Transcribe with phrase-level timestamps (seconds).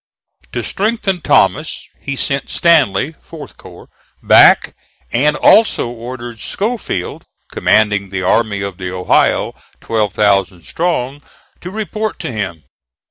[0.53, 3.87] To strengthen Thomas he sent Stanley (4th corps)
[4.23, 4.73] back,
[5.13, 11.21] and also ordered Schofield, commanding the Army of the Ohio, twelve thousand strong,
[11.59, 12.63] to report to him.